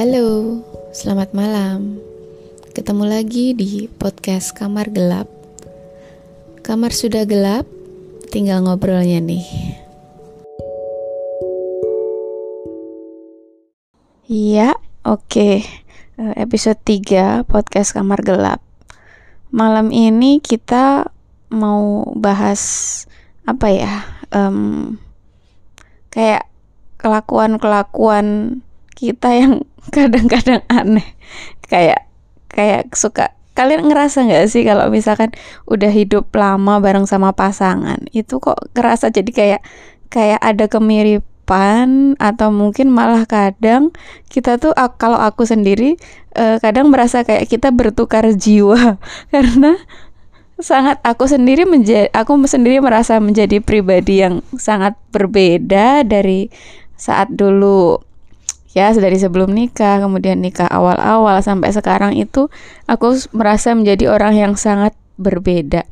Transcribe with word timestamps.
Halo, 0.00 0.64
selamat 0.96 1.36
malam. 1.36 2.00
Ketemu 2.72 3.04
lagi 3.04 3.52
di 3.52 3.84
podcast 3.84 4.56
Kamar 4.56 4.88
Gelap. 4.88 5.28
Kamar 6.64 6.96
sudah 6.96 7.28
gelap, 7.28 7.68
tinggal 8.32 8.64
ngobrolnya 8.64 9.20
nih. 9.20 9.44
Iya, 14.24 14.72
oke. 15.04 15.68
Eh, 16.16 16.32
Episode 16.32 16.80
3 16.80 17.44
podcast 17.44 17.92
Kamar 17.92 18.24
Gelap. 18.24 18.64
Malam 19.52 19.92
ini 19.92 20.40
kita 20.40 21.12
mau 21.52 22.08
bahas 22.16 23.04
apa 23.44 23.68
ya? 23.68 24.08
Em, 24.32 24.96
kayak 26.08 26.48
kelakuan-kelakuan 26.96 28.64
kita 29.00 29.32
yang 29.32 29.64
kadang-kadang 29.96 30.60
aneh. 30.68 31.16
Kayak 31.64 32.04
kayak 32.52 32.92
suka 32.92 33.32
kalian 33.56 33.88
ngerasa 33.88 34.24
nggak 34.24 34.46
sih 34.48 34.62
kalau 34.64 34.88
misalkan 34.88 35.32
udah 35.68 35.90
hidup 35.90 36.28
lama 36.36 36.78
bareng 36.78 37.08
sama 37.08 37.32
pasangan? 37.32 38.04
Itu 38.12 38.38
kok 38.38 38.60
ngerasa 38.76 39.08
jadi 39.08 39.30
kayak 39.32 39.62
kayak 40.12 40.40
ada 40.44 40.68
kemiripan 40.68 42.14
atau 42.20 42.52
mungkin 42.52 42.92
malah 42.92 43.24
kadang 43.24 43.94
kita 44.28 44.60
tuh 44.60 44.76
kalau 45.00 45.18
aku 45.18 45.48
sendiri 45.48 45.96
eh, 46.36 46.56
kadang 46.60 46.92
merasa 46.92 47.24
kayak 47.24 47.48
kita 47.48 47.72
bertukar 47.72 48.28
jiwa. 48.36 49.00
Karena 49.32 49.80
sangat 50.60 51.00
aku 51.00 51.24
sendiri 51.24 51.64
menjadi 51.64 52.12
aku 52.12 52.36
sendiri 52.44 52.84
merasa 52.84 53.16
menjadi 53.16 53.64
pribadi 53.64 54.20
yang 54.20 54.44
sangat 54.60 54.92
berbeda 55.08 56.04
dari 56.04 56.52
saat 57.00 57.32
dulu 57.32 58.09
ya 58.76 58.94
dari 58.94 59.18
sebelum 59.18 59.50
nikah 59.50 59.98
kemudian 59.98 60.38
nikah 60.38 60.70
awal-awal 60.70 61.42
sampai 61.42 61.74
sekarang 61.74 62.14
itu 62.14 62.46
aku 62.86 63.18
merasa 63.34 63.74
menjadi 63.74 64.14
orang 64.14 64.38
yang 64.38 64.52
sangat 64.54 64.94
berbeda 65.18 65.84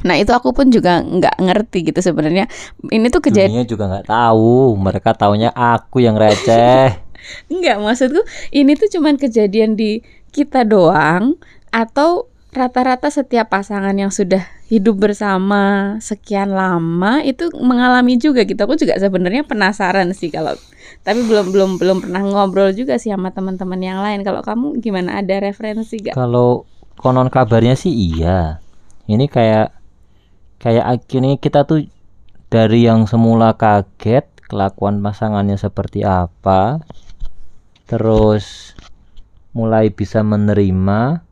nah 0.00 0.16
itu 0.16 0.32
aku 0.32 0.56
pun 0.56 0.72
juga 0.72 1.04
nggak 1.04 1.36
ngerti 1.44 1.92
gitu 1.92 2.00
sebenarnya 2.00 2.48
ini 2.88 3.12
tuh 3.12 3.20
kejadian 3.20 3.68
juga 3.68 3.84
nggak 3.84 4.08
tahu. 4.08 4.72
Mereka 4.80 5.12
taunya 5.12 5.52
aku 5.52 6.00
yang 6.00 6.16
receh. 6.16 6.96
Enggak, 7.52 7.78
maksudku 7.84 8.24
ini 8.50 8.74
tuh 8.80 8.88
cuman 8.96 9.20
kejadian 9.20 9.76
di 9.76 10.00
kita 10.32 10.64
doang 10.64 11.36
atau 11.68 12.30
rata-rata 12.50 13.10
setiap 13.14 13.54
pasangan 13.54 13.94
yang 13.94 14.10
sudah 14.10 14.42
hidup 14.66 14.98
bersama 14.98 15.94
sekian 16.02 16.50
lama 16.50 17.22
itu 17.22 17.46
mengalami 17.58 18.18
juga 18.18 18.42
gitu. 18.42 18.58
Aku 18.58 18.74
juga 18.74 18.98
sebenarnya 18.98 19.46
penasaran 19.46 20.10
sih 20.14 20.30
kalau 20.34 20.58
tapi 21.06 21.22
belum 21.22 21.54
belum 21.54 21.70
belum 21.78 21.98
pernah 22.02 22.22
ngobrol 22.22 22.74
juga 22.74 22.98
sih 22.98 23.14
sama 23.14 23.30
teman-teman 23.30 23.78
yang 23.78 24.02
lain. 24.02 24.26
Kalau 24.26 24.42
kamu 24.42 24.82
gimana 24.82 25.22
ada 25.22 25.38
referensi 25.38 26.02
gak? 26.02 26.18
Kalau 26.18 26.66
konon 26.98 27.30
kabarnya 27.30 27.78
sih 27.78 27.90
iya. 27.90 28.58
Ini 29.06 29.26
kayak 29.30 29.74
kayak 30.58 30.86
akhirnya 30.86 31.38
kita 31.38 31.66
tuh 31.66 31.86
dari 32.50 32.86
yang 32.86 33.06
semula 33.06 33.54
kaget 33.54 34.26
kelakuan 34.50 34.98
pasangannya 34.98 35.54
seperti 35.54 36.02
apa, 36.02 36.82
terus 37.86 38.74
mulai 39.54 39.94
bisa 39.94 40.26
menerima, 40.26 41.22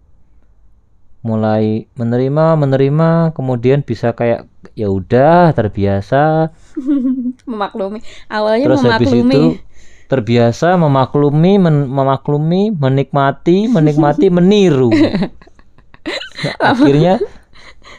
mulai 1.23 1.91
menerima 1.99 2.55
menerima, 2.57 3.35
kemudian 3.35 3.83
bisa 3.83 4.15
kayak 4.15 4.47
ya 4.79 4.89
udah 4.89 5.51
terbiasa, 5.53 6.55
Memaklumi. 7.51 8.01
Awalnya 8.31 8.65
terus 8.71 8.83
habis 8.87 9.11
memaklumi. 9.11 9.35
itu 9.35 9.43
terbiasa 10.09 10.79
memaklumi 10.81 11.61
men- 11.61 11.89
memaklumi 11.91 12.73
menikmati 12.73 13.69
menikmati 13.69 14.27
meniru 14.37 14.89
Nah, 16.39 16.55
akhirnya 16.73 17.19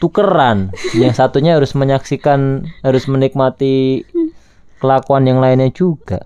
tukeran 0.00 0.72
yang 0.96 1.12
satunya 1.12 1.54
harus 1.60 1.76
menyaksikan 1.76 2.64
harus 2.82 3.04
menikmati 3.06 4.02
kelakuan 4.80 5.28
yang 5.28 5.38
lainnya 5.38 5.68
juga 5.68 6.24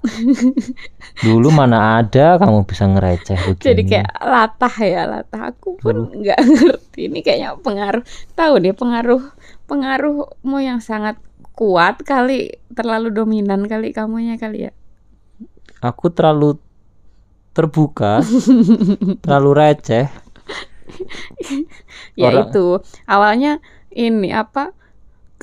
dulu 1.20 1.50
mana 1.58 1.98
ada 1.98 2.38
kamu 2.38 2.62
bisa 2.64 2.86
ngereceh 2.86 3.34
begini 3.44 3.66
Jadi 3.66 3.82
kayak 3.84 4.10
latah 4.22 4.74
ya 4.78 5.02
latah. 5.04 5.40
Aku 5.50 5.76
pun 5.76 6.08
nggak 6.14 6.38
ngerti 6.48 7.00
ini 7.10 7.20
kayaknya 7.20 7.58
pengaruh. 7.58 8.02
Tahu 8.32 8.52
deh 8.62 8.72
pengaruh 8.72 9.22
pengaruhmu 9.66 10.58
yang 10.58 10.78
sangat 10.78 11.18
kuat 11.52 12.02
kali 12.02 12.54
terlalu 12.70 13.10
dominan 13.10 13.66
kali 13.66 13.90
kamunya 13.90 14.34
kali 14.34 14.66
ya. 14.66 14.72
aku 15.78 16.08
terlalu 16.10 16.56
terbuka 17.52 18.24
terlalu 19.22 19.50
receh 19.54 20.08
Ya 22.14 22.30
Orang- 22.30 22.50
itu 22.50 22.66
awalnya 23.06 23.58
ini 23.90 24.30
apa 24.30 24.74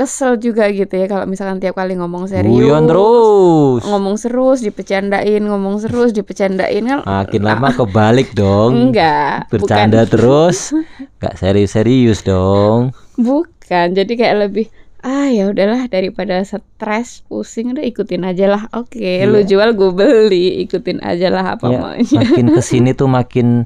kesel 0.01 0.33
juga 0.35 0.65
gitu 0.67 0.89
ya 0.91 1.05
kalau 1.05 1.23
misalkan 1.23 1.57
tiap 1.57 1.73
kali 1.73 1.93
ngomong 1.93 2.25
serius. 2.25 2.49
guyon 2.49 2.85
terus 2.85 3.81
Ngomong 3.83 4.17
serius 4.17 4.59
dipecandain, 4.59 5.39
ngomong 5.39 5.77
serius 5.77 6.09
dipecandain 6.09 6.81
kan 6.81 6.99
makin 7.03 7.41
lama 7.41 7.69
kebalik 7.69 8.33
dong 8.33 8.89
enggak. 8.89 9.45
bercanda 9.47 10.03
terus 10.03 10.73
nggak 11.21 11.35
serius-serius 11.35 12.21
dong 12.21 12.89
Bukan, 13.13 13.45
bukan. 13.61 13.87
Jadi 13.93 14.13
kayak 14.15 14.37
lebih 14.41 14.65
ah 15.01 15.25
ya 15.27 15.49
udahlah 15.49 15.85
daripada 15.87 16.41
stres 16.41 17.25
pusing 17.25 17.73
udah 17.73 17.81
ikutin 17.81 18.21
aja 18.21 18.45
lah 18.47 18.63
oke 18.71 18.93
lu 19.25 19.39
Iya. 19.39 19.47
jual 19.47 19.69
gue 19.71 19.89
beli 19.91 20.61
ikutin 20.61 21.01
aja 21.01 21.27
lah 21.27 21.57
apa 21.57 21.65
ya, 21.67 21.77
maunya 21.79 22.21
makin 22.21 22.47
ke 22.53 22.61
sini 22.61 22.93
tuh 22.93 23.09
makin 23.09 23.65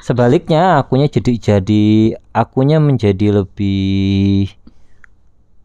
sebaliknya 0.00 0.78
akunya 0.78 1.10
jadi 1.10 1.32
jadi 1.34 1.84
akunya 2.30 2.78
menjadi 2.78 3.42
lebih 3.42 4.54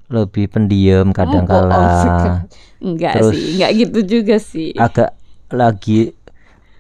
lebih 0.08 0.48
pendiam 0.48 1.12
kadang 1.12 1.44
Oh, 1.46 1.52
oh, 1.52 1.64
oh, 1.64 1.68
kala 1.68 2.48
enggak 2.80 3.14
Terus- 3.20 3.32
sih 3.36 3.44
enggak 3.56 3.72
gitu 3.76 4.00
juga 4.04 4.36
sih. 4.40 4.72
agak 4.74 5.12
lagi 5.48 6.16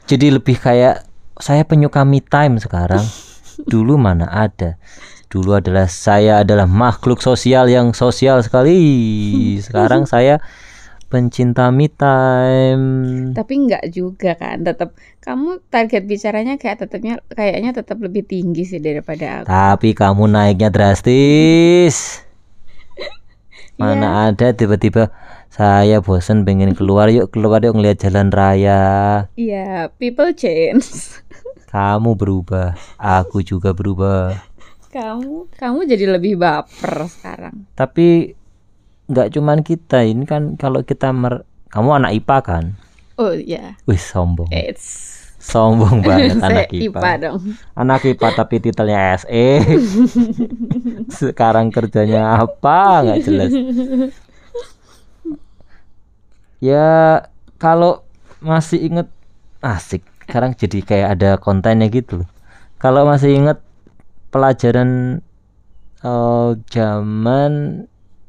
jadi 0.07 0.39
lebih 0.39 0.55
kayak 0.55 1.03
saya 1.37 1.67
penyuka 1.67 2.01
me 2.07 2.23
time 2.23 2.57
sekarang. 2.57 3.03
Dulu 3.71 3.99
mana 3.99 4.25
ada? 4.31 4.79
Dulu 5.27 5.59
adalah 5.59 5.91
saya 5.91 6.47
adalah 6.47 6.63
makhluk 6.63 7.19
sosial 7.19 7.67
yang 7.67 7.91
sosial 7.91 8.39
sekali. 8.39 8.79
Sekarang 9.65 10.07
saya 10.07 10.39
pencinta 11.11 11.67
me 11.69 11.91
time. 11.91 12.85
Tapi 13.35 13.53
enggak 13.57 13.83
juga 13.91 14.39
kan 14.39 14.63
tetap 14.63 14.95
kamu 15.19 15.59
target 15.67 16.07
bicaranya 16.07 16.55
kayak 16.55 16.87
tetapnya 16.87 17.19
kayaknya 17.27 17.75
tetap 17.75 17.99
lebih 17.99 18.23
tinggi 18.23 18.63
sih 18.63 18.79
daripada 18.79 19.43
aku. 19.43 19.47
Tapi 19.51 19.89
kamu 19.91 20.23
naiknya 20.31 20.71
drastis. 20.71 22.26
Mana 23.77 24.33
ada 24.33 24.51
tiba-tiba 24.51 25.13
saya 25.53 26.01
bosen 26.01 26.41
pengen 26.43 26.73
keluar 26.73 27.07
yuk 27.07 27.29
keluar 27.29 27.61
yuk 27.61 27.77
ngeliat 27.77 28.01
jalan 28.01 28.33
raya. 28.33 28.81
iya 29.37 29.87
people 29.95 30.33
change 30.33 31.17
Kamu 31.67 32.15
berubah, 32.15 32.73
aku 32.95 33.43
juga 33.43 33.75
berubah. 33.75 34.33
kamu 34.87 35.51
kamu 35.53 35.79
jadi 35.85 36.05
lebih 36.09 36.39
baper 36.39 37.05
sekarang 37.05 37.67
Tapi 37.75 38.33
nggak 39.05 39.29
cuman 39.35 39.59
kita 39.61 40.01
ini 40.01 40.23
kan 40.23 40.55
kalau 40.55 40.81
kita 40.81 41.11
mer 41.11 41.43
kamu 41.69 42.01
anak 42.01 42.11
IPA 42.17 42.37
kan? 42.41 42.63
oh 43.15 43.35
iya 43.35 43.75
Wih 43.85 43.99
sombong, 43.99 44.47
it's 44.49 45.26
sombong 45.47 46.03
banget 46.07 46.43
anak 46.43 46.67
IPA. 46.75 46.99
IPA 46.99 47.11
dong 47.23 47.39
Anak 47.71 48.01
IPA 48.03 48.29
tapi 48.35 48.55
titelnya 48.59 49.15
SE. 49.23 49.47
Sekarang 51.23 51.71
kerjanya 51.71 52.43
apa 52.43 53.07
nggak 53.07 53.19
jelas. 53.23 53.51
Ya 56.59 57.23
kalau 57.55 58.03
masih 58.43 58.83
inget 58.91 59.07
asik. 59.63 60.03
Sekarang 60.27 60.51
jadi 60.51 60.83
kayak 60.83 61.09
ada 61.15 61.29
kontennya 61.39 61.87
gitu. 61.87 62.27
Kalau 62.83 63.07
masih 63.07 63.31
inget 63.31 63.63
pelajaran 64.29 65.23
eh, 66.03 66.49
zaman 66.67 67.51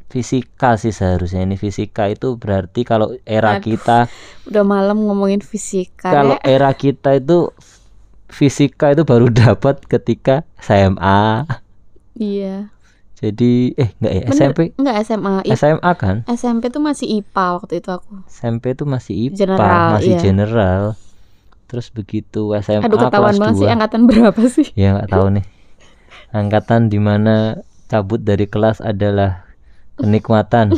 fisika 0.09 0.81
sih 0.81 0.93
seharusnya 0.93 1.45
ini 1.45 1.57
fisika 1.61 2.09
itu 2.09 2.37
berarti 2.43 2.81
kalau 2.91 3.13
era 3.29 3.53
Aduh, 3.57 3.65
kita 3.67 4.09
udah 4.49 4.65
malam 4.65 4.97
ngomongin 5.07 5.41
fisika 5.45 6.09
kalau 6.09 6.37
Rek. 6.37 6.41
era 6.45 6.71
kita 6.73 7.21
itu 7.21 7.53
fisika 8.29 8.93
itu 8.95 9.03
baru 9.05 9.29
dapat 9.43 9.85
ketika 9.85 10.45
SMA. 10.61 11.45
iya 12.19 12.71
Jadi 13.19 13.75
eh 13.75 13.91
enggak 13.99 14.13
ya 14.15 14.23
Bener, 14.31 14.35
SMP 14.39 14.59
enggak 14.79 14.97
SMA 15.03 15.35
I- 15.43 15.59
SMA 15.59 15.93
kan? 15.99 16.17
SMP 16.31 16.71
tuh 16.71 16.79
masih 16.79 17.07
IPA 17.19 17.47
waktu 17.59 17.75
itu 17.83 17.91
aku 17.91 18.15
SMP 18.31 18.65
itu 18.79 18.85
masih 18.87 19.15
IPA, 19.27 19.35
General, 19.35 19.87
masih 19.99 20.15
iya. 20.15 20.21
general. 20.23 20.83
Terus 21.69 21.89
begitu 21.91 22.55
SMA 22.63 22.87
aduh 22.87 22.99
ketahuan 22.99 23.35
kelas 23.35 23.39
banget 23.41 23.57
sih 23.59 23.69
2. 23.69 23.75
angkatan 23.75 24.03
berapa 24.09 24.43
sih 24.49 24.69
Ya 24.79 24.95
nggak 24.95 25.11
tahu 25.11 25.27
nih. 25.35 25.45
Angkatan 26.31 26.93
di 26.93 27.01
mana 27.01 27.65
cabut 27.89 28.21
dari 28.21 28.45
kelas 28.47 28.85
adalah 28.85 29.48
kenikmatan. 29.99 30.71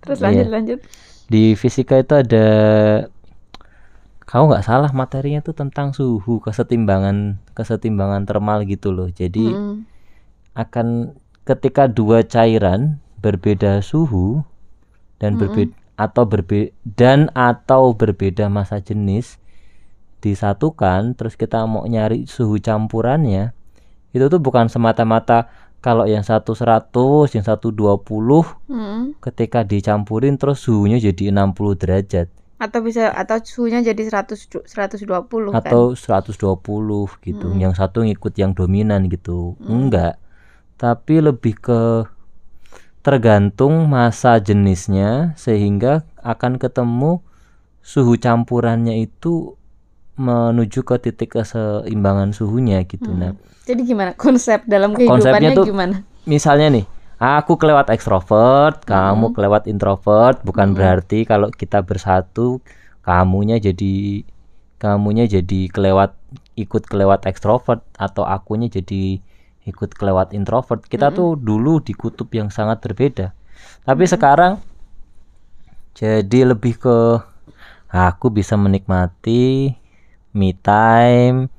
terus 0.00 0.18
Iya. 0.20 0.24
lanjut 0.24 0.48
lanjut 0.48 0.78
Di 1.30 1.54
fisika 1.54 1.94
itu 2.00 2.14
ada 2.18 2.46
kau 4.26 4.46
nggak 4.46 4.62
salah 4.62 4.90
materinya 4.94 5.42
tuh 5.42 5.54
tentang 5.54 5.90
suhu 5.90 6.38
kesetimbangan 6.42 7.38
kesetimbangan 7.54 8.26
termal 8.26 8.62
gitu 8.66 8.94
loh 8.94 9.10
jadi 9.10 9.50
Mm-mm. 9.50 9.86
akan 10.54 11.18
ketika 11.42 11.90
dua 11.90 12.22
cairan 12.22 13.02
berbeda 13.18 13.82
suhu 13.82 14.46
dan 15.18 15.34
berbeda 15.34 15.74
atau 15.98 16.24
berbe 16.24 16.72
dan 16.86 17.28
atau 17.36 17.92
berbeda 17.92 18.48
massa 18.48 18.80
jenis 18.80 19.36
disatukan 20.22 21.12
terus 21.18 21.34
kita 21.34 21.66
mau 21.66 21.84
nyari 21.84 22.24
suhu 22.24 22.56
campurannya 22.62 23.52
itu 24.14 24.24
tuh 24.26 24.40
bukan 24.40 24.70
semata-mata 24.72 25.50
kalau 25.80 26.04
yang 26.04 26.24
satu 26.24 26.52
100 26.52 26.92
yang 27.36 27.44
satu 27.44 27.72
20 27.72 28.04
Mm-mm. 28.68 29.16
ketika 29.20 29.64
dicampurin 29.64 30.36
terus 30.36 30.64
suhunya 30.64 31.00
jadi 31.00 31.32
60 31.32 31.80
derajat 31.80 32.28
atau 32.60 32.84
bisa 32.84 33.08
atau 33.08 33.40
suhunya 33.40 33.80
jadi 33.80 34.04
100 34.04 34.52
du- 34.52 34.66
120 34.68 35.48
kan 35.48 35.64
atau 35.64 35.96
120 35.96 37.08
gitu. 37.24 37.48
Mm. 37.48 37.56
Yang 37.56 37.72
satu 37.80 38.04
ngikut 38.04 38.36
yang 38.36 38.52
dominan 38.52 39.08
gitu. 39.08 39.56
Enggak. 39.64 40.20
Tapi 40.76 41.24
lebih 41.24 41.56
ke 41.56 42.04
tergantung 43.00 43.88
masa 43.88 44.36
jenisnya 44.44 45.32
sehingga 45.40 46.04
akan 46.20 46.60
ketemu 46.60 47.24
suhu 47.80 48.20
campurannya 48.20 49.08
itu 49.08 49.56
menuju 50.20 50.84
ke 50.84 51.00
titik 51.00 51.32
keseimbangan 51.32 52.36
suhunya 52.36 52.84
gitu. 52.84 53.08
Nah, 53.08 53.32
jadi 53.64 53.80
gimana? 53.80 54.10
Konsep 54.20 54.68
dalam 54.68 54.92
kehidupannya 54.92 55.56
tuh- 55.56 55.66
gimana? 55.72 56.04
misalnya 56.28 56.68
nih, 56.68 56.84
aku 57.16 57.56
kelewat 57.56 57.88
ekstrovert, 57.88 58.84
kamu 58.84 59.32
kelewat 59.32 59.64
introvert, 59.64 60.44
bukan 60.44 60.76
berarti 60.76 61.24
kalau 61.24 61.48
kita 61.48 61.80
bersatu 61.80 62.60
kamunya 63.00 63.56
jadi 63.56 64.22
kamunya 64.76 65.24
jadi 65.24 65.72
kelewat 65.72 66.16
ikut 66.56 66.84
kelewat 66.84 67.24
ekstrovert 67.24 67.80
atau 67.96 68.28
akunya 68.28 68.68
jadi 68.68 69.20
ikut 69.64 69.96
kelewat 69.96 70.36
introvert. 70.36 70.84
Kita 70.84 71.12
tuh 71.12 71.36
dulu 71.36 71.80
di 71.80 71.96
kutub 71.96 72.28
yang 72.32 72.52
sangat 72.52 72.84
berbeda. 72.84 73.32
Tapi 73.84 74.04
sekarang 74.04 74.60
jadi 75.96 76.52
lebih 76.52 76.80
ke 76.80 76.96
aku 77.92 78.30
bisa 78.32 78.54
menikmati 78.56 79.74
me 80.36 80.54
time, 80.54 81.50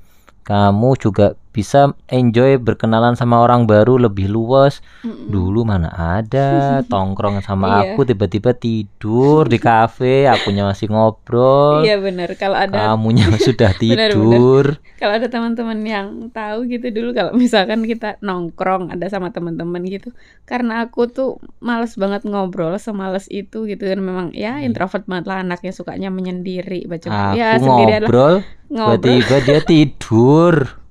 kamu 0.46 0.90
juga 0.98 1.36
bisa 1.52 1.80
enjoy 2.06 2.56
berkenalan 2.56 3.12
sama 3.12 3.38
orang 3.38 3.64
baru 3.64 4.00
lebih 4.00 4.26
luas. 4.26 4.80
Dulu 5.04 5.62
mana 5.62 5.92
ada 5.92 6.48
tongkrong 6.90 7.38
sama 7.38 7.68
Iya. 7.84 7.92
aku 7.92 8.04
tiba-tiba 8.04 8.50
tidur 8.52 9.44
di 9.44 9.56
kafe, 9.56 10.24
akunya 10.24 10.64
masih 10.64 10.88
ngobrol, 10.88 11.80
iya 11.82 11.96
benar. 11.96 12.32
Kalau 12.34 12.56
ada 12.56 12.72
kamunya 12.90 13.28
sudah 13.38 13.70
tidur. 13.72 14.80
kalau 14.96 15.14
ada 15.14 15.26
teman-teman 15.26 15.78
yang 15.82 16.06
tahu 16.28 16.64
gitu 16.66 16.88
dulu 16.88 17.10
kalau 17.10 17.34
misalkan 17.34 17.82
kita 17.82 18.16
nongkrong 18.18 18.88
ada 18.88 19.04
sama 19.06 19.28
teman-teman 19.28 19.82
gitu 19.84 20.14
karena 20.42 20.84
aku 20.84 21.06
tuh 21.06 21.30
males 21.58 21.94
banget 21.94 22.22
ngobrol 22.22 22.72
semales 22.76 23.28
itu 23.28 23.64
gitu 23.64 23.84
kan. 23.84 23.98
Memang 23.98 24.26
ya 24.32 24.58
introvert 24.58 25.04
banget 25.04 25.26
lah 25.26 25.38
anaknya 25.40 25.70
sukanya 25.70 26.08
menyendiri 26.08 26.84
baca 26.84 27.06
Aku 27.06 27.36
ya 27.36 27.56
sendirian 27.56 28.00
lah. 28.00 28.08
ngobrol, 28.08 28.34
ngobrol. 28.68 28.96
tiba-tiba 28.96 29.36
dia 29.42 29.60
tidur 29.60 30.54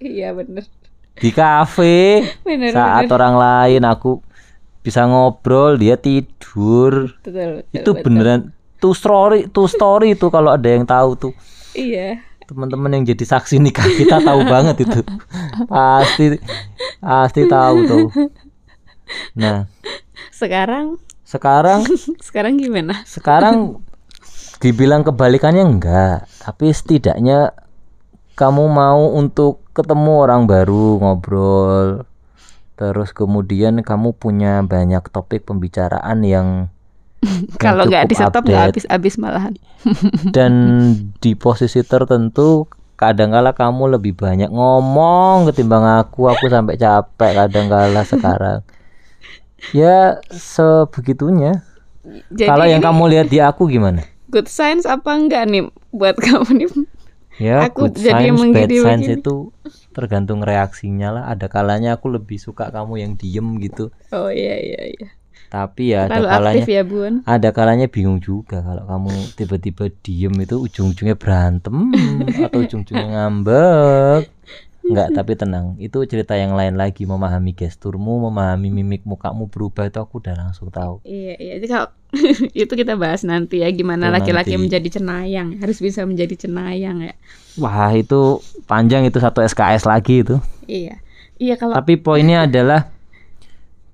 iya 0.00 0.32
bener. 0.32 0.64
Di 1.20 1.30
kafe. 1.30 2.24
Bener 2.48 2.72
saat 2.72 3.04
bener. 3.06 3.16
orang 3.20 3.34
lain 3.36 3.82
aku 3.84 4.24
bisa 4.80 5.04
ngobrol, 5.04 5.76
dia 5.76 6.00
tidur. 6.00 7.12
betul, 7.20 7.60
betul, 7.60 7.76
Itu 7.76 7.90
betul. 7.92 8.04
beneran 8.08 8.40
true 8.80 8.96
story, 8.96 9.44
true 9.52 9.68
story 9.68 10.16
itu 10.16 10.32
kalau 10.32 10.56
ada 10.56 10.64
yang 10.64 10.88
tahu 10.88 11.10
tuh. 11.14 11.32
iya. 11.76 12.24
Teman-teman 12.48 12.90
yang 12.98 13.04
jadi 13.06 13.24
saksi 13.30 13.62
nikah 13.62 13.86
kita 13.86 14.18
tahu 14.18 14.42
banget 14.42 14.82
itu. 14.82 15.06
Pasti 15.70 16.34
pasti 16.98 17.42
tahu 17.46 17.76
tuh. 17.86 18.06
Nah. 19.38 19.70
Sekarang? 20.34 20.98
Sekarang? 21.22 21.86
Sekarang 22.26 22.58
gimana? 22.58 23.06
Sekarang 23.06 23.78
dibilang 24.58 25.06
kebalikannya 25.06 25.62
enggak. 25.62 26.26
Tapi 26.42 26.74
setidaknya 26.74 27.54
kamu 28.34 28.66
mau 28.66 29.14
untuk 29.14 29.62
ketemu 29.80 30.12
orang 30.28 30.44
baru 30.44 31.00
ngobrol. 31.00 32.04
Terus 32.76 33.12
kemudian 33.12 33.80
kamu 33.84 34.16
punya 34.16 34.64
banyak 34.64 35.04
topik 35.12 35.44
pembicaraan 35.48 36.24
yang 36.24 36.48
kalau 37.60 37.84
nggak 37.84 38.08
di 38.08 38.16
stop 38.16 38.44
nggak 38.44 38.48
update. 38.48 38.84
habis-habis 38.84 39.14
malahan. 39.20 39.52
Dan 40.36 40.52
di 41.20 41.36
posisi 41.36 41.84
tertentu 41.84 42.68
kadangkala 42.96 43.56
kamu 43.56 43.96
lebih 44.00 44.16
banyak 44.16 44.48
ngomong 44.48 45.48
ketimbang 45.52 45.84
aku. 46.00 46.28
Aku 46.32 46.48
sampai 46.48 46.80
capek 46.80 47.32
kadangkala 47.36 48.04
sekarang. 48.04 48.60
Ya 49.76 50.20
sebegitunya. 50.32 51.64
Kalau 52.32 52.64
yang 52.64 52.80
ini 52.80 52.88
kamu 52.88 53.02
lihat 53.12 53.26
di 53.28 53.44
aku 53.44 53.68
gimana? 53.68 54.04
good 54.30 54.46
science 54.46 54.86
apa 54.86 55.10
enggak 55.10 55.44
nih 55.50 55.66
buat 55.90 56.16
kamu 56.24 56.64
nih 56.64 56.68
ya 57.40 57.66
Aku 57.72 57.88
good 57.88 57.96
jadi 57.96 58.28
science 58.30 58.44
bad 58.52 58.68
science 58.68 59.08
begini. 59.08 59.20
itu 59.24 59.34
tergantung 59.96 60.44
reaksinya 60.44 61.08
lah. 61.10 61.24
Ada 61.32 61.48
kalanya 61.48 61.96
aku 61.96 62.12
lebih 62.12 62.36
suka 62.36 62.68
kamu 62.68 63.00
yang 63.00 63.12
diem 63.16 63.56
gitu. 63.58 63.88
Oh 64.12 64.28
iya 64.28 64.60
iya 64.60 64.82
iya. 64.92 65.08
Tapi 65.50 65.90
ya 65.90 66.06
ada 66.06 66.22
terlalu 66.22 66.30
kalanya 66.30 66.64
ya 66.70 66.82
bun. 66.86 67.14
ada 67.26 67.48
kalanya 67.50 67.86
bingung 67.90 68.22
juga 68.22 68.62
kalau 68.62 68.86
kamu 68.86 69.10
tiba-tiba 69.34 69.84
diem 69.98 70.34
itu 70.38 70.56
ujung-ujungnya 70.62 71.18
berantem 71.18 71.90
atau 72.46 72.62
ujung-ujungnya 72.62 73.06
ngambek 73.10 74.30
Enggak, 74.80 75.08
tapi 75.12 75.32
tenang. 75.36 75.76
Itu 75.76 76.02
cerita 76.08 76.34
yang 76.34 76.56
lain 76.56 76.74
lagi. 76.74 77.04
Memahami 77.04 77.52
gesturmu, 77.54 78.26
memahami 78.30 78.72
mimik 78.72 79.04
mukamu 79.04 79.46
berubah 79.46 79.86
itu 79.86 80.00
aku 80.00 80.24
udah 80.24 80.34
langsung 80.34 80.72
tahu. 80.72 81.04
Iya, 81.04 81.34
iya. 81.36 81.52
Jadi 81.60 81.66
kalau 81.68 81.88
itu 82.66 82.72
kita 82.74 82.98
bahas 82.98 83.22
nanti 83.22 83.62
ya 83.62 83.70
gimana 83.70 84.10
laki-laki 84.10 84.58
menjadi 84.58 84.98
cenayang, 84.98 85.62
harus 85.62 85.78
bisa 85.78 86.02
menjadi 86.02 86.34
cenayang 86.46 87.06
ya. 87.06 87.14
Wah, 87.60 87.92
itu 87.94 88.42
panjang 88.66 89.06
itu 89.06 89.22
satu 89.22 89.44
SKS 89.44 89.86
lagi 89.86 90.26
itu. 90.26 90.36
Iya. 90.66 90.98
Iya 91.40 91.54
kalau 91.56 91.72
Tapi 91.72 91.96
poinnya 91.96 92.44
adalah 92.44 92.92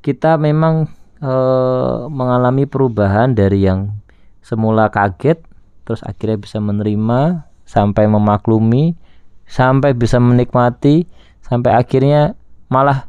kita 0.03 0.35
memang 0.39 0.91
eh, 1.23 1.99
mengalami 2.11 2.67
perubahan 2.67 3.35
dari 3.35 3.67
yang 3.67 3.95
semula 4.43 4.91
kaget 4.91 5.43
terus 5.87 6.03
akhirnya 6.03 6.39
bisa 6.39 6.59
menerima 6.59 7.47
sampai 7.67 8.11
memaklumi 8.11 8.99
sampai 9.47 9.95
bisa 9.95 10.19
menikmati 10.19 11.07
sampai 11.47 11.79
akhirnya 11.79 12.35
malah 12.67 13.07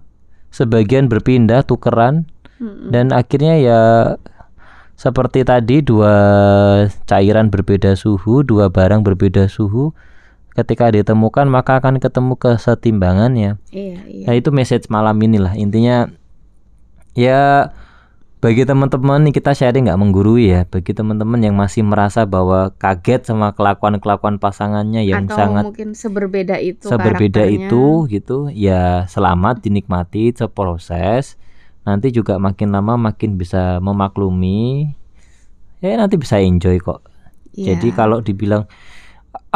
sebagian 0.54 1.10
berpindah 1.10 1.66
tukeran 1.66 2.30
Mm-mm. 2.62 2.94
dan 2.94 3.10
akhirnya 3.14 3.58
ya 3.58 3.82
seperti 4.98 5.46
tadi 5.46 5.86
dua 5.86 6.14
cairan 7.06 7.54
berbeda 7.54 7.94
suhu, 7.94 8.42
dua 8.42 8.74
barang 8.74 9.06
berbeda 9.06 9.46
suhu 9.46 9.94
ketika 10.58 10.90
ditemukan 10.90 11.46
maka 11.46 11.78
akan 11.78 12.02
ketemu 12.02 12.34
kesetimbangannya. 12.34 13.62
iya, 13.70 14.02
iya. 14.10 14.26
Nah 14.26 14.34
itu 14.34 14.50
message 14.50 14.90
malam 14.90 15.14
ini 15.22 15.38
lah 15.38 15.54
intinya 15.54 16.10
ya 17.14 17.70
bagi 18.38 18.64
teman-teman 18.64 19.26
nih 19.26 19.34
kita 19.34 19.58
sharing 19.58 19.90
nggak 19.90 19.98
menggurui 19.98 20.54
ya 20.54 20.62
bagi 20.70 20.94
teman-teman 20.94 21.42
yang 21.42 21.58
masih 21.58 21.82
merasa 21.82 22.22
bahwa 22.24 22.70
kaget 22.78 23.26
sama 23.26 23.50
kelakuan-kelakuan 23.58 24.38
pasangannya 24.38 25.02
yang 25.02 25.26
Atau 25.26 25.38
sangat 25.42 25.64
mungkin 25.66 25.98
seberbeda 25.98 26.62
itu 26.62 26.86
seberbeda 26.86 27.42
karakternya. 27.42 27.66
itu 27.66 27.84
gitu 28.08 28.38
ya 28.54 29.10
selamat 29.10 29.66
dinikmati 29.66 30.38
seproses 30.38 31.34
nanti 31.82 32.14
juga 32.14 32.38
makin 32.38 32.70
lama 32.70 33.10
makin 33.10 33.42
bisa 33.42 33.82
memaklumi 33.82 34.94
ya 35.82 35.98
nanti 35.98 36.22
bisa 36.22 36.38
enjoy 36.38 36.78
kok 36.78 37.02
Iya. 37.58 37.74
jadi 37.74 37.90
kalau 37.90 38.22
dibilang 38.22 38.70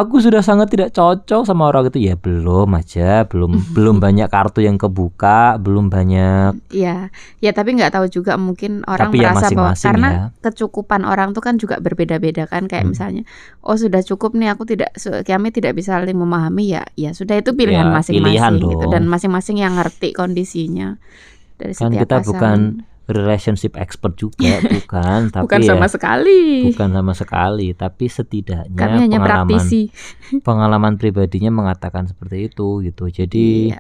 aku 0.02 0.18
sudah 0.18 0.42
sangat 0.42 0.74
tidak 0.74 0.90
cocok 0.92 1.46
sama 1.46 1.70
orang 1.70 1.88
itu. 1.88 2.02
Ya 2.02 2.18
belum 2.18 2.70
aja. 2.74 3.24
Belum 3.30 3.54
belum 3.76 4.02
banyak 4.02 4.26
kartu 4.28 4.66
yang 4.66 4.76
kebuka. 4.76 5.56
Belum 5.58 5.88
banyak 5.88 6.58
Iya, 6.70 7.14
ya 7.38 7.52
tapi 7.54 7.78
nggak 7.78 7.94
tahu 7.94 8.06
juga 8.10 8.36
mungkin 8.36 8.82
orang 8.90 9.14
Tapi 9.14 9.22
ya 9.22 9.32
merasa 9.32 9.48
bahwa 9.54 9.72
masing-masing 9.72 9.86
karena 9.86 10.10
ya. 10.10 10.24
kecukupan 10.42 11.02
orang 11.06 11.32
tuh 11.32 11.44
kan 11.46 11.56
juga 11.56 11.78
berbeda-beda 11.78 12.50
kan. 12.50 12.66
Kayak 12.66 12.84
Hmm. 12.84 12.92
misalnya 12.92 13.24
oh 13.62 13.78
sudah 13.78 14.02
cukup 14.02 14.34
nih 14.34 14.50
aku 14.52 14.64
tidak 14.66 14.92
kami 15.24 15.54
tidak 15.54 15.78
bisa 15.78 15.96
saling 15.96 16.18
memahami. 16.18 16.74
Ya 16.74 16.84
ya 16.98 17.14
sudah 17.14 17.38
itu 17.38 17.54
pilihan 17.54 17.88
Ya, 17.88 17.94
masing-masing 17.94 18.16
pilihan 18.18 18.54
gitu. 18.58 18.86
Dan 18.90 19.06
masing-masing 19.06 19.58
yang 19.60 19.78
ngerti 19.78 20.12
kondisinya 20.12 20.98
dari 21.56 21.74
kan 21.78 21.94
setiap 21.94 22.02
kita 22.02 22.16
pasangan. 22.18 22.28
bukan 22.28 22.60
relationship 23.12 23.76
expert 23.78 24.16
juga 24.18 24.60
bukan 24.76 25.30
tapi 25.30 25.44
bukan 25.48 25.60
ya 25.62 25.70
sama 25.76 25.88
sekali 25.88 26.72
bukan 26.72 26.90
sama 26.92 27.14
sekali 27.14 27.68
tapi 27.76 28.06
setidaknya 28.08 28.78
kami 28.80 28.98
hanya 29.08 29.20
pengalaman 29.20 29.28
praktisi 29.28 29.82
pengalaman 30.48 30.94
pribadinya 30.98 31.52
mengatakan 31.52 32.08
seperti 32.10 32.52
itu 32.52 32.82
gitu 32.84 33.08
jadi 33.12 33.48
Iya. 33.76 33.80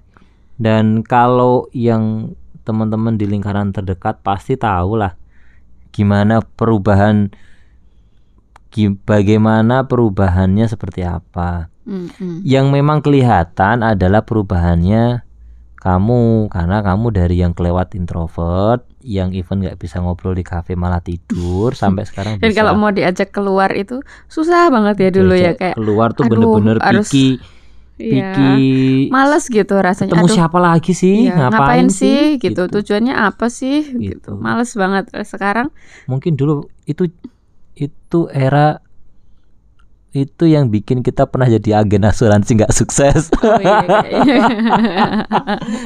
dan 0.59 1.01
kalau 1.01 1.65
yang 1.73 2.35
teman-teman 2.61 3.17
di 3.17 3.25
lingkaran 3.25 3.73
terdekat 3.73 4.21
pasti 4.21 4.53
tahu 4.53 4.99
lah 4.99 5.17
gimana 5.91 6.39
perubahan 6.43 7.33
bagaimana 9.03 9.83
perubahannya 9.83 10.65
seperti 10.71 11.03
apa. 11.03 11.67
Mm-mm. 11.83 12.45
Yang 12.47 12.65
memang 12.71 13.03
kelihatan 13.03 13.83
adalah 13.83 14.23
perubahannya 14.23 15.25
kamu 15.81 16.53
karena 16.53 16.85
kamu 16.85 17.09
dari 17.09 17.41
yang 17.41 17.57
kelewat 17.57 17.97
introvert, 17.97 18.85
yang 19.01 19.33
even 19.33 19.65
nggak 19.65 19.81
bisa 19.81 19.97
ngobrol 19.97 20.37
di 20.37 20.45
kafe 20.45 20.77
malah 20.77 21.01
tidur 21.01 21.73
sampai 21.81 22.05
sekarang 22.05 22.37
Dan 22.37 22.53
bisa 22.53 22.61
kalau 22.61 22.77
mau 22.77 22.93
diajak 22.93 23.33
keluar 23.33 23.73
itu 23.73 23.97
susah 24.29 24.69
banget 24.69 24.95
ya 25.01 25.09
dulu 25.09 25.33
ya 25.33 25.57
kayak 25.57 25.73
keluar 25.73 26.13
tuh 26.13 26.29
bener-bener 26.29 26.77
harus- 26.77 27.09
piki 27.09 27.41
piki 27.97 29.09
males 29.13 29.45
gitu 29.49 29.73
rasanya. 29.77 30.13
ketemu 30.13 30.25
Aduh, 30.29 30.37
siapa 30.37 30.57
lagi 30.57 30.93
sih 30.93 31.29
iya, 31.29 31.49
ngapain, 31.49 31.89
sih 31.89 32.37
gitu. 32.37 32.69
Tujuannya 32.69 33.13
apa 33.13 33.49
sih 33.49 33.81
gitu. 33.97 34.21
Gitu. 34.21 34.31
Males 34.37 34.73
banget 34.77 35.09
sekarang. 35.25 35.73
mungkin 36.05 36.37
dulu 36.37 36.69
itu 36.85 37.09
itu 37.73 38.19
era 38.29 38.81
itu 40.11 40.43
yang 40.43 40.67
bikin 40.67 40.99
kita 40.99 41.23
pernah 41.23 41.47
jadi 41.47 41.83
agen 41.83 42.03
asuransi 42.03 42.59
nggak 42.59 42.75
sukses 42.75 43.31
Oh, 43.39 43.55
iya, 43.59 43.79
kayaknya. 43.87 44.43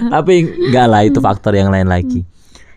tapi 0.13 0.33
nggak 0.73 0.87
lah 0.89 1.01
itu 1.05 1.19
faktor 1.21 1.53
yang 1.53 1.69
lain 1.69 1.85
lagi 1.85 2.25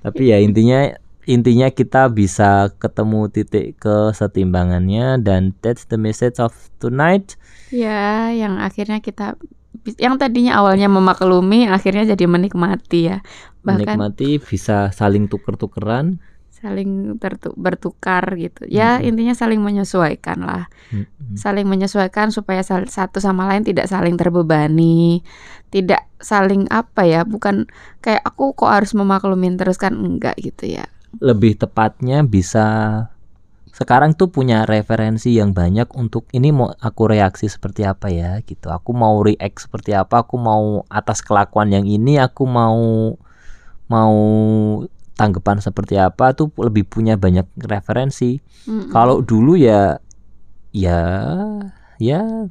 tapi 0.04 0.30
ya 0.30 0.38
intinya 0.38 0.92
intinya 1.28 1.68
kita 1.68 2.08
bisa 2.08 2.72
ketemu 2.80 3.28
titik 3.28 3.76
kesetimbangannya 3.80 5.20
dan 5.20 5.52
that's 5.60 5.84
the 5.88 5.96
message 6.00 6.40
of 6.40 6.52
tonight 6.80 7.36
ya, 7.68 8.32
yang 8.32 8.56
akhirnya 8.60 9.00
kita 9.04 9.36
yang 9.96 10.20
tadinya 10.20 10.60
awalnya 10.60 10.88
memaklumi 10.88 11.64
akhirnya 11.68 12.12
jadi 12.12 12.24
menikmati 12.28 13.00
ya. 13.08 13.18
Bahkan 13.64 13.96
menikmati 13.96 14.36
bisa 14.36 14.92
saling 14.92 15.28
tuker-tukeran 15.32 16.20
saling 16.58 17.16
bertukar 17.56 18.24
gitu. 18.34 18.66
Ya, 18.66 18.98
intinya 18.98 19.34
saling 19.34 19.62
menyesuaikan 19.62 20.42
lah. 20.42 20.66
Mm-mm. 20.90 21.38
Saling 21.38 21.66
menyesuaikan 21.70 22.34
supaya 22.34 22.60
sal- 22.66 22.90
satu 22.90 23.22
sama 23.22 23.46
lain 23.46 23.62
tidak 23.62 23.86
saling 23.86 24.18
terbebani, 24.18 25.22
tidak 25.70 26.06
saling 26.18 26.66
apa 26.70 27.06
ya, 27.06 27.22
bukan 27.22 27.70
kayak 28.02 28.22
aku 28.26 28.52
kok 28.58 28.70
harus 28.70 28.92
memaklumin 28.98 29.54
terus 29.54 29.78
kan 29.78 29.94
enggak 29.94 30.34
gitu 30.42 30.66
ya. 30.66 30.86
lebih 31.20 31.56
tepatnya 31.56 32.20
bisa 32.20 32.66
sekarang 33.72 34.12
tuh 34.12 34.28
punya 34.28 34.66
referensi 34.66 35.38
yang 35.38 35.54
banyak 35.54 35.86
untuk 35.94 36.26
ini 36.34 36.50
mau 36.50 36.68
aku 36.82 37.14
reaksi 37.14 37.46
seperti 37.46 37.86
apa 37.86 38.10
ya 38.10 38.42
gitu 38.42 38.68
aku 38.74 38.90
mau 38.90 39.22
react 39.22 39.64
seperti 39.64 39.94
apa 39.94 40.26
aku 40.26 40.34
mau 40.34 40.82
atas 40.90 41.22
kelakuan 41.22 41.70
yang 41.70 41.86
ini 41.86 42.18
aku 42.18 42.42
mau 42.44 43.14
mau 43.88 44.16
tanggapan 45.18 45.58
seperti 45.58 45.98
apa 45.98 46.30
tuh 46.30 46.54
lebih 46.62 46.86
punya 46.86 47.18
banyak 47.18 47.42
referensi 47.58 48.38
Mm-mm. 48.64 48.94
kalau 48.94 49.18
dulu 49.18 49.58
ya 49.58 49.98
ya 50.70 51.02
ya 51.98 52.46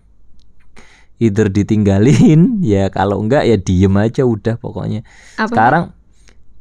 either 1.18 1.48
ditinggalin 1.50 2.60
ya 2.76 2.92
kalau 2.92 3.24
enggak 3.24 3.48
ya 3.48 3.58
diem 3.58 3.96
aja 3.98 4.28
udah 4.28 4.60
pokoknya 4.60 5.02
Apa? 5.40 5.48
sekarang 5.50 5.84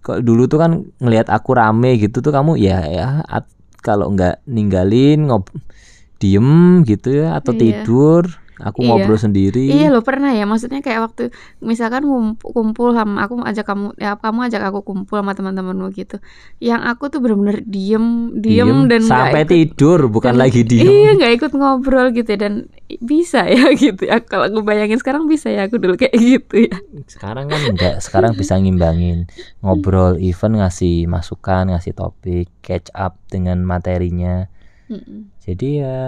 kok 0.01 0.23
dulu 0.23 0.47
tuh 0.47 0.63
kan 0.63 0.71
ngelihat 1.03 1.27
aku 1.29 1.51
rame 1.53 1.99
gitu 1.99 2.23
tuh 2.23 2.31
kamu 2.31 2.55
ya 2.57 2.87
ya 2.87 3.09
at- 3.27 3.51
kalau 3.83 4.11
nggak 4.11 4.43
ninggalin 4.47 5.27
ngob 5.27 5.51
diem 6.17 6.81
gitu 6.87 7.23
ya 7.23 7.37
atau 7.39 7.53
Iya. 7.53 7.83
tidur 7.83 8.23
aku 8.59 8.81
Iya. 8.81 8.89
ngobrol 8.89 9.19
sendiri 9.19 9.65
Iya 9.67 9.89
lo 9.89 10.01
pernah 10.01 10.31
ya 10.31 10.45
maksudnya 10.45 10.81
kayak 10.81 11.01
waktu 11.03 11.29
misalkan 11.59 12.03
ngumpul, 12.03 12.49
kumpul 12.51 12.91
sama 12.91 13.23
aku 13.23 13.41
ajak 13.41 13.65
kamu 13.65 13.93
ya 13.97 14.15
kamu 14.15 14.39
ajak 14.45 14.63
aku 14.65 14.81
kumpul 14.83 15.17
sama 15.17 15.33
teman-temanmu 15.33 15.93
gitu. 15.93 16.17
Yang 16.57 16.83
aku 16.87 17.05
tuh 17.07 17.21
bener-bener 17.21 17.61
diem 17.63 18.07
diem, 18.35 18.87
dan 18.87 19.01
nggak 19.01 19.13
sampai 19.27 19.43
ikut- 19.43 19.53
tidur 19.53 19.99
bukan 20.07 20.33
dan- 20.33 20.43
lagi 20.43 20.61
diem 20.63 20.85
Iya 20.85 21.11
nggak 21.15 21.33
ikut 21.37 21.53
ngobrol 21.53 22.09
gitu 22.11 22.29
ya, 22.29 22.39
dan 22.39 22.55
bisa 22.97 23.45
ya 23.45 23.67
gitu 23.77 24.03
ya 24.03 24.21
kalau 24.21 24.47
aku 24.47 24.63
bayangin 24.63 24.97
sekarang 24.97 25.27
bisa 25.27 25.49
ya 25.49 25.67
aku 25.67 25.77
dulu 25.77 25.95
kayak 25.95 26.15
gitu 26.15 26.65
ya. 26.65 26.77
sekarang 27.07 27.47
kan 27.47 27.61
enggak 27.67 27.99
sekarang 27.99 28.33
bisa 28.33 28.55
ngimbangin 28.55 29.27
ngobrol 29.59 30.17
even 30.17 30.55
ngasih 30.55 31.05
masukan 31.05 31.69
ngasih 31.69 31.93
topik 31.93 32.49
catch 32.61 32.89
up 32.93 33.19
dengan 33.27 33.61
materinya 33.61 34.47
Mm-mm. 34.87 35.35
jadi 35.39 35.69
ya 35.77 35.99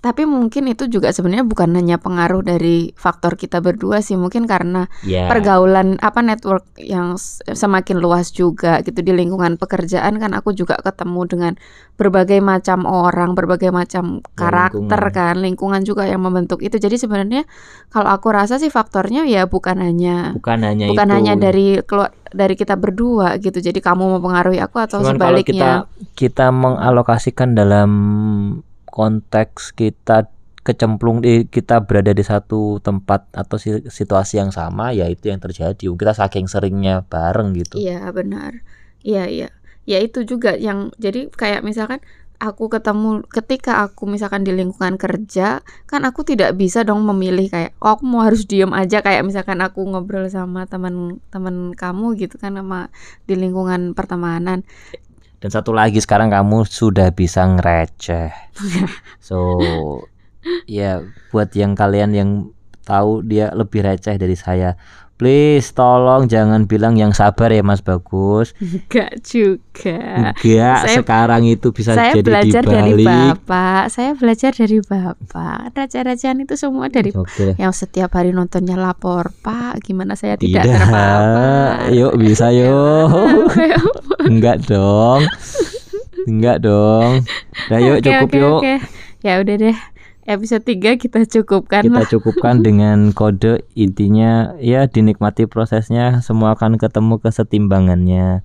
Tapi 0.00 0.22
mungkin 0.22 0.70
itu 0.70 0.86
juga 0.86 1.10
sebenarnya 1.10 1.42
bukan 1.42 1.74
hanya 1.74 1.98
pengaruh 1.98 2.44
dari 2.44 2.94
faktor 2.94 3.34
kita 3.34 3.58
berdua 3.58 3.98
sih 4.04 4.14
mungkin 4.14 4.46
karena 4.46 4.86
ya 5.02 5.26
pergaulan 5.26 5.98
apa 5.98 6.22
network 6.22 6.62
yang 6.78 7.18
semakin 7.50 7.98
luas 7.98 8.30
juga 8.30 8.84
gitu 8.86 9.02
di 9.02 9.10
lingkungan 9.10 9.58
pekerjaan 9.58 10.20
kan 10.22 10.30
aku 10.36 10.54
juga 10.54 10.78
ketemu 10.78 11.20
dengan 11.26 11.52
berbagai 11.96 12.38
macam 12.44 12.84
orang, 12.84 13.32
berbagai 13.32 13.72
macam 13.72 14.20
karakter 14.36 15.00
lingkungan. 15.00 15.16
kan, 15.16 15.34
lingkungan 15.40 15.82
juga 15.82 16.04
yang 16.04 16.22
membentuk 16.22 16.60
itu. 16.60 16.76
Jadi 16.76 17.00
sebenarnya 17.00 17.48
kalau 17.88 18.12
aku 18.12 18.30
rasa 18.30 18.60
sih 18.60 18.68
faktornya 18.68 19.24
ya 19.24 19.48
bukan 19.48 19.80
hanya 19.80 20.36
bukan 20.36 20.60
hanya 20.62 20.92
bukan 20.92 21.08
itu 21.08 21.16
hanya 21.16 21.32
dari 21.34 21.80
keluar 21.82 22.12
dari 22.30 22.54
kita 22.54 22.76
berdua 22.76 23.40
gitu. 23.40 23.58
Jadi 23.58 23.80
kamu 23.80 24.20
mempengaruhi 24.20 24.60
aku 24.60 24.76
atau 24.76 25.00
Cuman 25.00 25.16
kalau 25.16 25.40
kita 25.40 25.88
sebaliknya. 25.88 26.12
kita 26.12 26.46
mengalokasikan 26.52 27.56
dalam 27.56 27.90
konteks 28.96 29.76
kita 29.80 30.16
kecemplung 30.66 31.22
di 31.22 31.46
kita 31.46 31.76
berada 31.86 32.10
di 32.10 32.24
satu 32.26 32.82
tempat 32.82 33.20
atau 33.30 33.54
si- 33.54 33.86
situasi 33.86 34.42
yang 34.42 34.50
sama 34.50 34.90
ya 34.90 35.06
itu 35.06 35.30
yang 35.30 35.38
terjadi 35.38 35.78
kita 35.78 36.12
saking 36.20 36.46
seringnya 36.50 37.06
bareng 37.06 37.54
gitu 37.54 37.76
Iya 37.78 38.10
benar. 38.18 38.52
Iya 39.06 39.24
iya. 39.34 39.48
Ya 39.86 39.98
itu 40.02 40.26
juga 40.26 40.58
yang 40.58 40.90
jadi 40.98 41.30
kayak 41.30 41.62
misalkan 41.62 42.00
aku 42.36 42.68
ketemu 42.68 43.24
ketika 43.32 43.80
aku 43.86 44.04
misalkan 44.04 44.44
di 44.44 44.52
lingkungan 44.52 45.00
kerja 45.00 45.64
kan 45.88 46.02
aku 46.04 46.20
tidak 46.30 46.52
bisa 46.60 46.84
dong 46.84 47.00
memilih 47.08 47.48
kayak 47.48 47.72
oh 47.80 47.96
aku 47.96 48.04
mau 48.04 48.20
harus 48.28 48.44
diem 48.44 48.68
aja 48.76 49.00
kayak 49.00 49.24
misalkan 49.24 49.56
aku 49.64 49.80
ngobrol 49.88 50.28
sama 50.28 50.68
teman-teman 50.68 51.72
kamu 51.72 52.06
gitu 52.20 52.36
kan 52.36 52.52
sama 52.60 52.92
di 53.28 53.34
lingkungan 53.40 53.96
pertemanan. 53.96 54.66
Dan 55.46 55.62
satu 55.62 55.70
lagi 55.70 56.02
sekarang 56.02 56.34
kamu 56.34 56.66
sudah 56.66 57.14
bisa 57.14 57.46
ngereceh. 57.46 58.34
So 59.22 59.54
ya 60.66 61.06
buat 61.30 61.54
yang 61.54 61.78
kalian 61.78 62.10
yang 62.18 62.30
tahu 62.82 63.22
dia 63.22 63.54
lebih 63.54 63.86
receh 63.86 64.18
dari 64.18 64.34
saya 64.34 64.74
please 65.16 65.72
tolong 65.72 66.24
jangan 66.26 66.64
bilang 66.64 66.92
yang 66.92 67.10
sabar 67.10 67.48
ya 67.48 67.60
Mas 67.60 67.80
Bagus 67.80 68.52
Enggak 68.56 69.16
juga. 69.22 70.32
enggak 70.36 70.76
Saya- 70.82 70.96
sekarang 70.96 71.42
itu 71.44 71.68
bisa 71.70 71.92
saya 71.92 72.12
jadi 72.12 72.22
belajar 72.22 72.62
dari 72.62 72.92
dibalik 72.94 73.40
Bapak. 73.40 73.82
Saya 73.88 74.10
belajar 74.12 74.52
dari 74.52 74.78
Bapak. 74.78 75.72
Raja-rajaan 75.72 76.38
itu 76.38 76.54
semua 76.54 76.86
dari 76.86 77.10
Oke. 77.10 77.56
yang 77.56 77.72
setiap 77.72 78.12
hari 78.12 78.30
nontonnya 78.30 78.74
lapor, 78.74 79.32
Pak. 79.38 79.80
Gimana 79.82 80.12
saya 80.14 80.36
tidak, 80.36 80.62
Tidak, 80.62 80.76
terpapar? 80.76 81.88
yuk 81.90 82.12
bisa 82.16 82.52
yuk. 82.52 83.08
Enggak 84.28 84.64
dong. 84.64 85.24
Enggak 86.24 86.60
dong. 86.60 87.24
Nah, 87.66 87.78
yuk 87.78 87.96
Oke, 87.96 88.04
cukup 88.04 88.26
oke, 88.26 88.36
yuk. 88.36 88.58
oke. 88.58 88.74
Ya 89.22 89.40
udah 89.40 89.56
deh. 89.56 89.76
Episode 90.26 90.66
3 90.66 90.98
kita 90.98 91.22
cukupkan 91.22 91.86
Kita 91.86 92.02
lah. 92.02 92.10
cukupkan 92.10 92.58
dengan 92.66 93.14
kode 93.14 93.62
intinya 93.78 94.58
ya 94.58 94.90
dinikmati 94.90 95.46
prosesnya 95.46 96.18
semua 96.18 96.58
akan 96.58 96.82
ketemu 96.82 97.22
kesetimbangannya. 97.22 98.42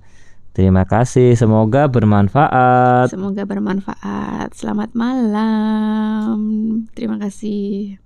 Terima 0.52 0.84
kasih, 0.84 1.34
semoga 1.34 1.88
bermanfaat. 1.88 3.08
Semoga 3.10 3.42
bermanfaat. 3.48 4.52
Selamat 4.52 4.92
malam. 4.92 6.38
Terima 6.92 7.16
kasih. 7.16 7.98